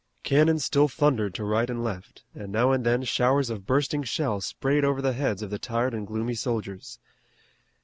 [0.23, 4.41] Cannon still thundered to right and left, and now and then showers of bursting shell
[4.41, 6.97] sprayed over the heads of the tired and gloomy soldiers.